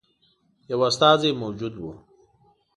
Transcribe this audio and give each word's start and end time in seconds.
یو 0.69 0.81
استازی 0.89 1.29
موجود 1.41 1.73
وو. 1.77 1.91